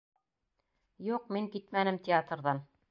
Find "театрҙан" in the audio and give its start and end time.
2.11-2.69